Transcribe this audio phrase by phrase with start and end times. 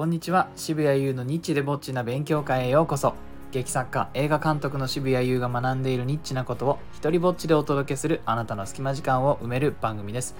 [0.00, 0.48] こんにちは。
[0.56, 3.12] 渋谷優のニッチでぼっちな勉強会へようこそ。
[3.52, 10.34] 劇作家映画監督の渋谷優が学んでいるニッチなことを一人ぼっちでお届けするあなたの隙間時間を埋める番組です、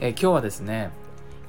[0.00, 0.90] えー今日はですね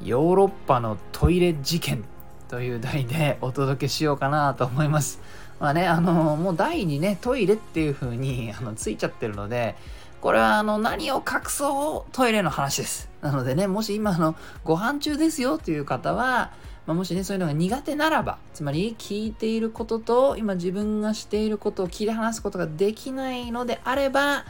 [0.01, 2.05] ヨーロッパのトイレ事件
[2.47, 5.19] という題でお届けしようかなと思います。
[5.59, 9.75] まあねあのもう題にねトイレっていう風にあのついちゃってるので
[10.21, 13.09] これはあの何を隠そうトイレの話です。
[13.21, 16.51] なのでね、もし今あのご飯中ですよという方は、
[16.87, 24.45] まあ、もしね、そういうのが苦手ならば、つまり聞いていることと今自分がしていることを切り離すことができないのであれば、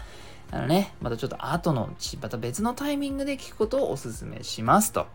[0.52, 5.08] あのね、またちょっと後のち、また別のタイミングで聞くことをお勧めしますと。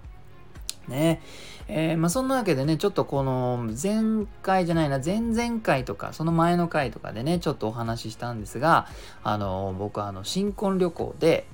[0.89, 1.23] ね
[1.69, 8.89] えーまあ、そんなわけでね、ちょっとこの前回じゃないな、前々回とか、その前の回とかでね、ちょっとお話ししたんですが、
[9.23, 11.47] あの僕はあの新婚旅行で、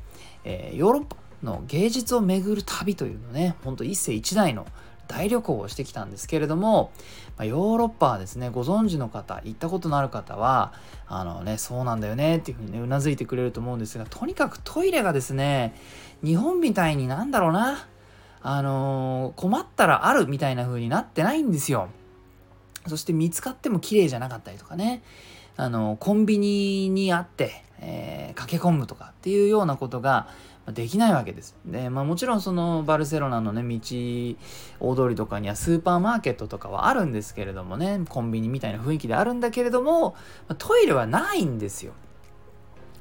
[0.45, 4.67] えーヨーロッパの芸術を巡る旅というのね、ほんと一世一代の
[5.09, 6.93] 大旅行をしてきたんですけれども、
[7.37, 10.73] まあ、ヨーロッパはですね、ご存知の方、行ったことのある方は、
[11.07, 15.75] あのね、そうなんだよねっていうふうにね、うなずいてくれると思うんですが、とにかくトイレがですね、
[16.23, 17.87] 日本みたいになんだろうな、
[18.43, 21.89] あのー困ったらあるみたいな風になってないんですよ。
[22.87, 25.03] そして見つかっても綺麗じゃなかったりとかね、
[25.57, 30.29] あのコンビニにあって、えー駆け込むとかっていうようなことが
[30.73, 31.57] できないわけです。
[31.65, 33.79] で、まあもちろんそのバルセロナのね、道、
[34.81, 40.15] 大通りとかにはスーパーマーケットとかはあるんですけれどもね、コンビニみたいな雰囲気であるんだけれども、
[40.59, 41.93] トイレはないんですよ。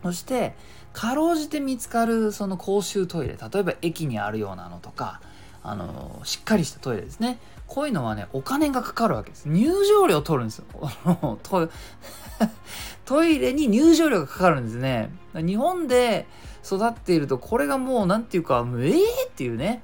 [0.04, 0.56] そして、
[0.94, 5.22] かろうじて見つかるその公衆トイレ、例えば駅にあるようなのとか、
[5.64, 7.40] あのしっかりしたトイレですね。
[7.68, 9.50] こういうのはね、お金がかかるわけです。
[9.50, 11.38] 入場料取るんですよ。
[11.44, 11.70] ト
[13.06, 15.12] トイレに入場料がかかるんですね。
[15.36, 16.26] 日本で
[16.68, 19.82] 育っていると、これがもう、なんていうか、もうええっていうね。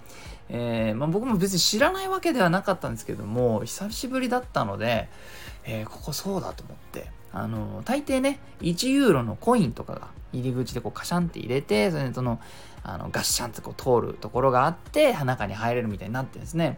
[0.49, 5.09] えーまあ、僕も別に知らないわけではなかったんですけども、久しぶりだったので、
[5.63, 12.39] えーここそうだと思って、あの大抵ね、1ユーロのコインとかが入り口でこうカシャンって入れて、それでその、
[12.83, 16.77] あのガッシャンってこう通るところがあって、中に入れるみたいになってるんですね。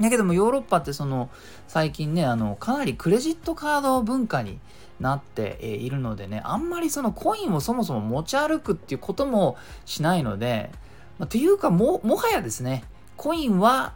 [0.00, 1.30] だけどもヨーロッパってその
[1.68, 4.58] 最近ねあのかなりクレジットカード文化に
[5.00, 10.70] なっているのでねあんまりそのコインをそもそも持ち歩くっていうこともしないので、
[11.18, 12.84] まあ、ていうかももはやですね
[13.16, 13.94] コインは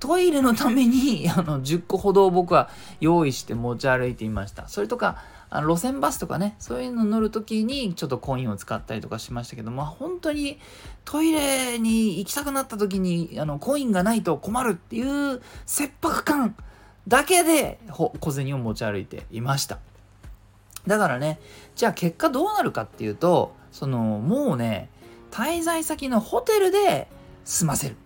[0.00, 2.68] トイレのためにあの10個ほど僕は
[3.00, 4.68] 用意して持ち歩いていました。
[4.68, 5.22] それとか
[5.56, 10.58] あの路線バスとかねそういうの乗るときにちょっとコインを使ったりとかしましたけどまあ本当に
[11.04, 16.56] トイレに行きたくなった時にあのコインがないと困るっていう切迫感
[17.06, 19.78] だけで小銭を持ち歩いていました。
[20.88, 21.38] だからね
[21.76, 24.90] じゃあ結果どうなるかっていうとそのもうね
[25.30, 27.06] 滞在先のホテルで
[27.44, 27.96] 済ませる。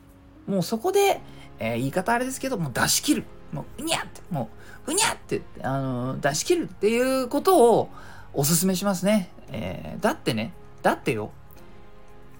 [0.46, 1.22] もうそこで、
[1.58, 3.24] えー言い方あれですけどもう出し切る。
[3.52, 4.58] もううにゃってもう
[4.88, 7.90] うにゃってあの出し切るっていうことを
[8.32, 11.30] おすすめしますね、えーだってねだってよ。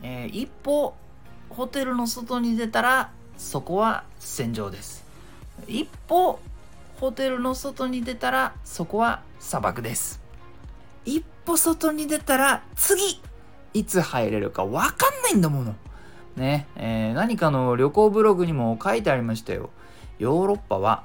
[0.03, 0.95] えー一歩
[1.51, 5.05] ホテルの外に出たらそこは戦場です。
[5.67, 6.39] 一歩
[7.01, 10.21] ホテルの外に出たらそこは砂漠です。
[11.05, 13.21] 一歩外に出たら次
[13.75, 15.75] いつ入れるか分かんないんだもの。
[16.37, 19.71] ねえー何かの旅行ブログにも書いてありましたよ。
[20.19, 21.05] ヨーロッパは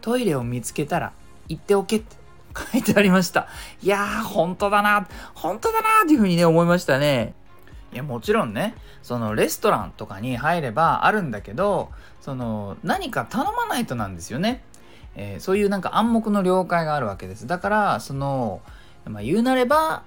[0.00, 1.12] トイレを見つけたら
[1.48, 2.16] 行っておけって
[2.72, 3.46] 書いてありました。
[3.82, 5.06] いやー本当だな。
[5.34, 7.34] 本当だなっていうふうにね思いましたね。
[7.92, 14.62] いやもちろんねそのレストランとかに入ればあるんだけどその何か頼まないとなんですよね、
[15.14, 17.46] えーそういうなんか暗黙の了解があるわけです。
[17.46, 18.60] だからその、
[19.06, 20.02] まあ、言うなれば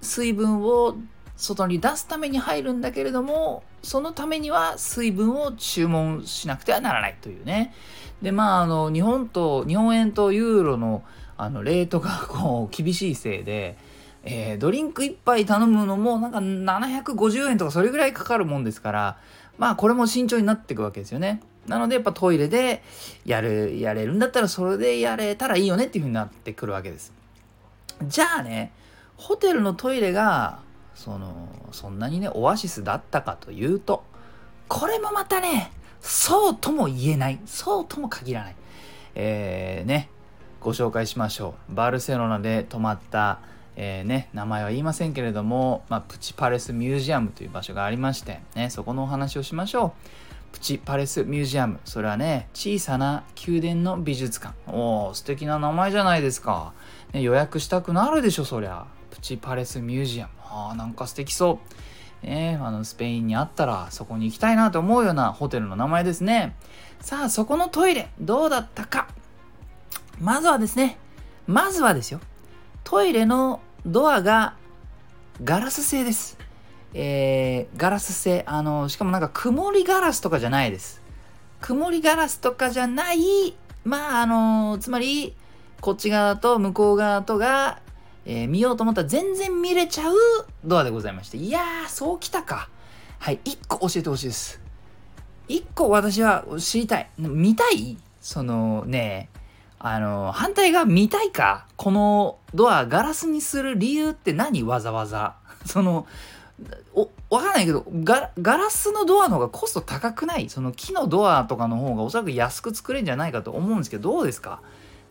[0.00, 0.96] 水分を
[1.36, 7.74] 外に出すために入るんだけれどもそのためには水分を注文しなくてはならないというね。
[8.22, 11.02] でまああの日本と日本円とユーロの
[11.36, 13.76] あのレートがこう厳しいせいで
[14.22, 19.18] えードリンク1杯頼むのもなんか750円とかそれぐらいかかるもんですから
[19.58, 21.42] まあこれも慎重になっていくわけですよね。
[21.66, 22.82] なのでやっぱトイレで
[23.24, 27.12] やるやれるんだったらそれでやれたらいいよねっていう風になってくるわけです。
[28.06, 28.72] じゃあね
[29.16, 30.60] ホテルのトイレが
[30.94, 34.04] そのそんなにねオアシスだったかというと
[34.68, 38.56] これもまたねそうとも言えないそうとも限らない
[39.14, 40.08] えー、ね
[40.60, 43.40] ご紹介しましょうバルセロナで泊まった
[43.76, 49.92] えーね、名前は言いませんけれども、まあ、プチパレスミュージアムという場所がありまして、ね、そこのお話をしましょう。
[50.52, 51.80] プチパレスミュージアム。
[51.84, 54.54] それはね、小さな宮殿の美術館。
[54.68, 56.72] おー、素敵な名前じゃないですか。
[57.12, 58.86] ね、予約したくなるでしょ、そりゃ。
[59.24, 60.32] チパレスミュージアム。
[60.42, 61.58] あー、なんか素敵そ
[62.22, 62.26] う。
[62.26, 66.54] ね、あのスペインにあったらそこに行きたいなと思うようなホテルの名前ですね。
[67.00, 69.08] さあ、そこのトイレ、どうだったか。
[70.20, 70.98] まずはですね、
[71.46, 72.20] まずはですよ、
[72.84, 74.56] トイレのドアが
[75.42, 76.36] ガラス製です。
[76.92, 78.44] えー、ガラス製。
[78.46, 81.00] あの、しかもなんか曇りガラスとかじゃないです。
[81.62, 85.34] 曇りガラスとかじゃない、まあ、あの、つまり、
[85.80, 87.80] こっち側と向こう側とが、
[88.26, 90.14] えー、見ようと思ったら全然見れちゃう
[90.64, 91.36] ドアでございまして。
[91.36, 92.68] いやー、そうきたか。
[93.18, 94.60] はい、1個教えてほしいです。
[95.48, 97.10] 1個私は知りたい。
[97.18, 97.98] 見たい？
[98.20, 99.28] そのね、
[99.78, 101.66] あの、反対側見たいか？
[101.76, 104.62] このドアガラスにする理由って何？
[104.62, 105.36] わざわざ。
[105.66, 106.06] その、
[106.94, 110.48] お、わかんないけどガ、ガラスのドアの方がコスト高くない？
[110.48, 114.60] その木のドアとかの方がおそらく安く作れるんじゃないかと思うんですけど、どうですか？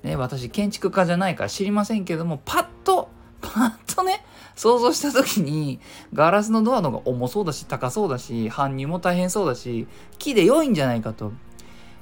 [0.04, 3.10] ね、私建築家じゃないから知りませんけども、パッと、
[3.42, 4.24] パッとね、
[4.56, 5.80] 想像した時に、
[6.14, 9.88] ガラスのドアの方が重そうだし、高そうだし、搬入も大変そうだし、
[10.20, 11.32] 木で良いんじゃないかと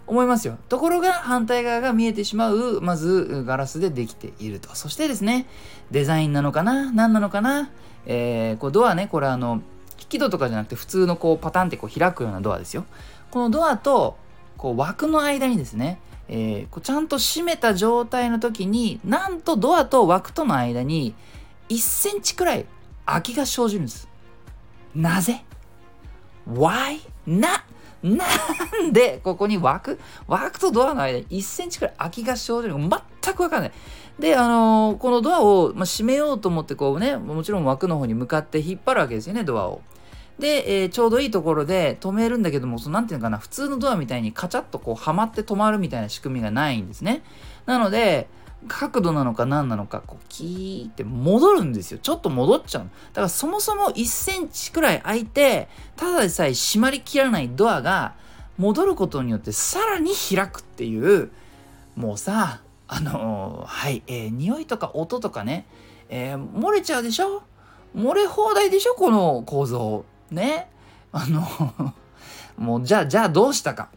[0.07, 0.57] 思いますよ。
[0.67, 4.75] ところが反対側が見えてしまう、まずガラスでできていると。
[4.75, 5.45] そしてですね、
[5.91, 7.69] デザインなのかな何なのかな
[8.05, 9.61] えー、こうドアね、これあの、
[9.99, 12.85] 引き戸とかじゃなくて普通のこうパタンってこう開くようなドアですよ。
[13.29, 14.17] このドアと
[14.57, 15.99] こう枠の間にですね、
[16.33, 21.13] えー、こうちゃんと閉めた状態の時になんとドアと枠との間に
[21.67, 22.65] 1センチくらい
[23.05, 24.07] 空きが生じるんです。
[24.95, 25.43] なぜ
[26.49, 27.01] ?Why?
[27.27, 27.65] な、
[28.01, 28.25] な
[28.87, 29.19] んで？
[29.21, 32.89] ここに枠、枠とドアの間に1センチくらい空きが生じるの
[33.23, 33.71] 全くわかんない。
[34.17, 39.81] で、あのー、このドアを、まあ、閉めようと思ってこうね、もちろん枠の方に向かって引っ張るわけですよね、ドアを。
[40.41, 47.21] で、えー、ちょうどいいところで止めるんだけども、そのなんていうのかな、普通のドアみたいにカチャッとこうはまって止まるみたいな仕組みがないんですね。
[47.67, 48.27] なので、
[48.67, 51.99] 角度なのか何なのか、こう、キーって戻るんですよ。
[51.99, 52.81] ちょっと戻っちゃう。
[52.81, 58.15] だからそもそも1センチくらい開いて、ただでさえ閉まりきらないドアが
[58.57, 61.31] 戻ることによってさらに開くっていう、
[61.95, 65.65] もうさ、あのー、はい、えー、匂いとか音とかね、
[66.09, 67.43] えー、漏れちゃうでしょ？
[67.95, 68.93] 漏れ放題でしょ？
[68.93, 70.05] この構造。
[70.31, 70.69] ね。
[71.11, 71.93] あの
[72.57, 73.89] もうじゃあ、じゃあどうしたか。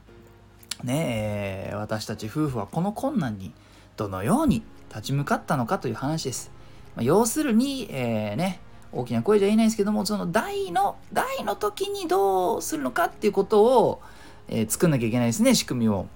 [0.82, 3.52] ねえー、私たち夫婦はこの困難に
[3.96, 6.50] どのように立ち向かったのかという話です。
[6.94, 8.60] まあ、要するに、えー、ね、
[8.92, 14.02] 大きな声じゃ言えないですけども、その大の、大の時にどうするのかっていうことを、
[14.48, 16.06] えー、作んなきゃいけないですね、仕組みを。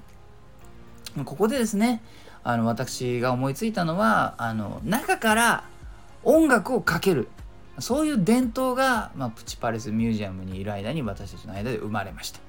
[1.25, 2.03] ここでですね、
[2.45, 5.65] あの私が思いついたのは、あの中から
[6.23, 7.29] 音楽をかける
[7.81, 12.41] そういう伝統が、まあ、プチパレスミュージアムにいる間に私たちの間で生まれました。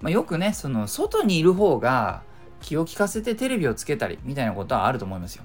[0.00, 2.22] まあ、よくね、その外にいる方が
[2.60, 5.44] 気を利かせてテレビをつけたりみたいなことはあると思いますよ。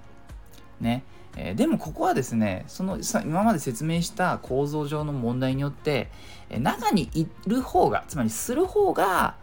[0.79, 1.03] ね。
[1.37, 6.11] えー、でもここはですね、その今まで説明した構造上の問題によって、
[6.49, 9.35] え、中にいる方が、つまりする方が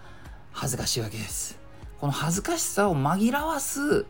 [0.52, 1.58] 恥ずかしいわけです。
[2.00, 4.04] この恥ずかしさを紛らわす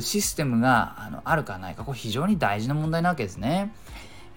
[0.00, 3.72] システムがあのあるかないか、これ非常に大事な問題なわけですね。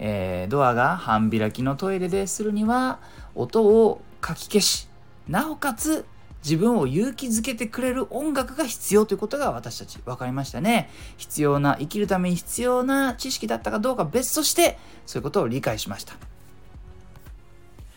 [0.02, 2.98] えー、ドアが半開きのトイレでするには
[3.34, 4.88] 音をかき消し
[5.28, 6.06] なおかつ
[6.42, 10.88] 自分を勇気づけてくれる音楽が必要ということが私たち分かりましたね
[11.18, 16.14] 必要な生きるために必要な知識だったかどうか別としてそういうことを理解しました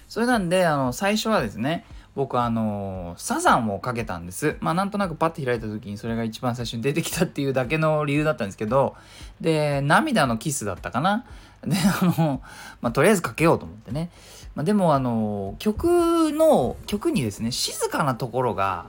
[0.09, 1.85] それなんであの最初はですね
[2.15, 4.57] 僕あのサザンをかけたんです。
[4.59, 8.95] まあなんとなくパッて開いた時にそれが一番最初に出てきたっていうだけの理由だったんですけど、
[9.41, 11.25] で、涙のキスだったかな。
[11.69, 12.41] で、あの、
[12.81, 14.09] まあとりあえずかけようと思ってね。
[14.55, 18.85] まあでもあの、曲の、曲にですね、静かなところが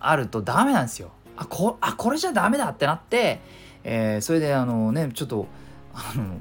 [0.00, 1.10] あるとダメなんですよ。
[1.36, 3.40] あ、こあこれじゃダメだってなって、
[3.84, 5.46] えー、それであのね、ちょっと、
[5.94, 6.36] あの、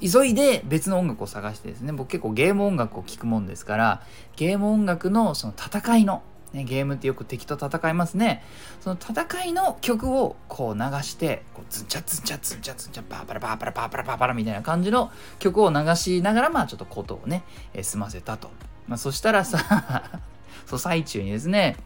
[0.00, 4.02] 急いで別の音楽を探してですね僕結構ゲーム音楽を聴くもんですから
[4.36, 6.22] ゲーム音楽のその戦いの、
[6.56, 8.42] ね、ゲームってよく敵と戦いますね
[8.80, 17.44] その戦いの曲をこう流してこうズンチャズンチャズンチャズンチャパーパラパーパラパーパラパーパラみたいな感じの曲を流しながらまあちょっとことをね、
[17.74, 18.50] えー、済ませたと、
[18.88, 20.22] まあ、そしたらさ
[20.66, 21.76] そう最中にですね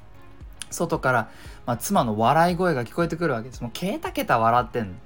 [0.70, 1.30] 外から、
[1.66, 3.60] まあ、妻の笑い声が聞こえてくるわけです。
[3.60, 4.96] もうケタケタ笑ってん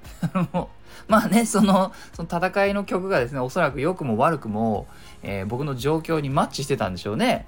[0.53, 0.69] の。
[1.09, 4.87] まあね、その、その戦いの曲がですね、おそらく良くも悪くも、
[5.23, 7.47] えー、僕の状況にマッチしてたんでしょうね。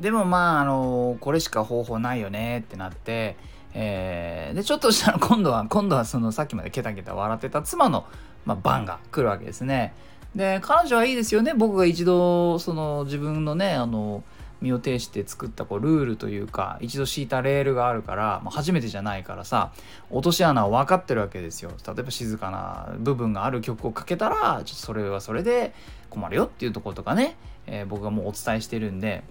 [0.00, 3.36] でもまあ、あの、これしか方法ないよねってなって、
[3.74, 8.04] えー、で、ちょっとしたら今度は、今度はそのさっきまでケタケタ笑ってた妻の、
[8.44, 9.94] まあ、番が来るわけですね。
[10.34, 11.54] で、彼女はいいですよね。
[11.54, 14.24] 僕が一度、その自分のね、あの、
[14.64, 19.72] 身を挺して作ったこうルールというか一度敷いたレールがあるから、まあ、初めてじゃないからさ
[20.10, 25.74] 落とし穴は分かってるわけですよ例えば静かな部分がある曲をかけたらちょっとそれはそれで
[26.08, 27.36] 困るよっていうところとかね、
[27.66, 29.22] えー、僕がもうお伝えしてるんで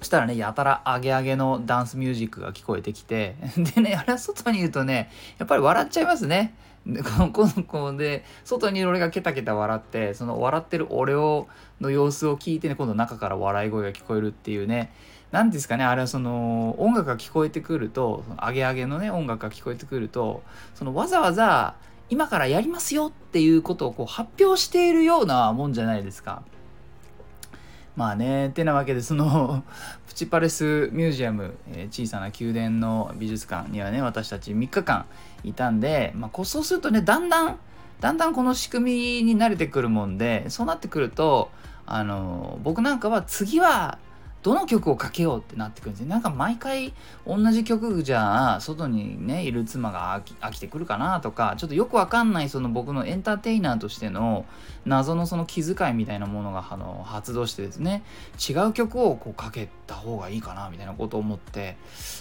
[0.00, 3.36] そしたらね、やたらアゲアゲのダンスミュージックが聞こえてきて、
[3.74, 6.54] でね、あれは外に言うとね、やっぱり笑っちゃいますね。
[6.86, 7.10] で、こ
[7.46, 11.48] の子で、外にいる俺がケタケタ笑って、その笑ってる俺を、
[11.80, 14.90] の様子を聞いてね、今度中から笑い声が聞こえるっていうね、
[15.32, 20.42] 何ですかね、あれはその、音楽が聞こえてくると、アゲアゲのね、音楽が聞こえてくると、
[20.74, 21.74] そのわざわざ、
[22.08, 26.42] 今からやりますよっていうことをこう発表しているようなもんじゃないですか。
[28.00, 29.62] まあね、てなわけで、その
[30.08, 35.04] プチパレスミュージアム、えー、小さな宮殿の美術館にはね、私たち3日間
[35.44, 37.58] いたんで、まあ、そうするとね、だんだん、
[38.00, 41.50] だんだんこの仕組みに慣れてくるもんで、そうなってくると、
[41.84, 43.98] あの、僕なんかは次は
[44.42, 46.06] どの曲をかけようってなってくるんですよ。
[46.08, 46.94] なんか毎回
[47.26, 54.46] 同じ曲じゃ外にねいる妻が飽きてくるかなとかちょっとよくわかんないその僕のエンターテイナーとしての
[54.86, 58.02] 謎のその気遣いみたいなものがあの発動してですね
[58.48, 61.76] 違う曲をこうかけた方がいいかなみたいなことを思って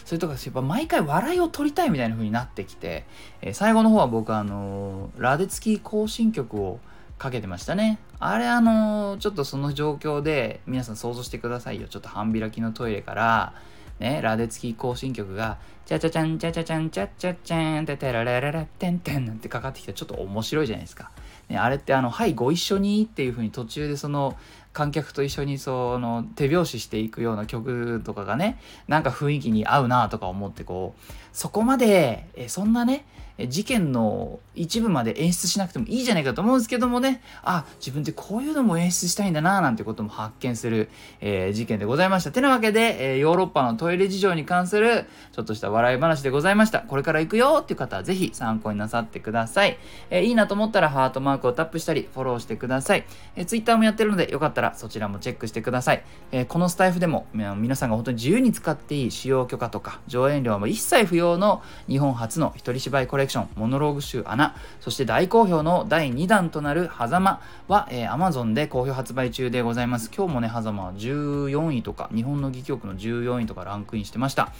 [0.05, 3.05] それとかやっぱ毎回笑いを取りたいみたいな風になってきて、
[3.41, 6.79] えー、最後の方は僕あのラデツキー行進曲を
[7.19, 7.99] かけてましたね。
[8.19, 11.87] あれあのちょっとその状況で皆さん想像してくださいよ。
[11.87, 13.53] ちょっと半開きのトイレから、
[13.99, 21.11] ね、ラデツキ行進曲が、チャチャチャンチャチャチャンチャチャチャンテテララララテンテンってかかってきたらちょっと面白いじゃないですか。
[21.49, 24.37] ね、あれってあの、はい、ご一緒にっていう風に途中でその
[24.71, 33.03] 観客と一緒にその手拍子していくような曲とかがね、なんか雰囲気に合うなとか思ってこう、そこまで、えそんなね、
[33.47, 40.89] 事件の一部まで演出しなくてもいいじゃないかと思うんですけどもね、あ、自分ってこういうのも演出したいんだな、なんてことも発見する、
[41.21, 42.31] えー、事件でございました。
[42.31, 46.81] てなわけで、えー、ヨーロッパのトイレ事情に関するちょっとした笑い話でございました。
[46.81, 49.77] これから行くよっていう方はぜひ参考になさってください。
[50.09, 53.05] えー、いいなと思ったらハートマークをタップしたり、フォローしてください。
[53.35, 56.03] えー、Twitter もやってるので、よかったらそちらもチェックしてください。
[56.31, 70.11] えー、このスタイフでも皆さんが本当に自由に使っていい使用許可とか上演料も一切不要の日本初の一人芝居コレクション、モノローグ集穴、そして大好評の第2弾となる狭間は、えー、Amazon で好評発売中でございます。
[70.15, 74.51] 今日もね、狭間は14位とか、日本の戯曲の14位とかランクインしてました。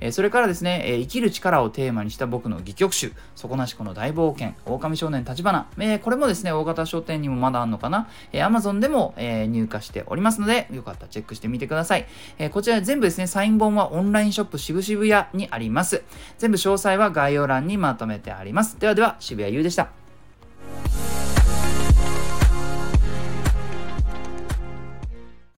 [0.00, 12.06] えー、それからですね、えー、生きる力をテーマにした僕の戯曲集、底なしこの大冒険、狼少年立花、えー、これもですね、大型書店にもまだあんのかな、えー、Amazon でも、えー、入荷しておりますので、よかったらチェックしてみてください。
[12.38, 16.02] えー、こちら全部ですね、サイン本はオンラインショップ渋々屋にあります。
[16.38, 18.78] 全部詳細は概要欄にまとめめてあります。
[18.78, 20.07] ではでは、渋谷優でした。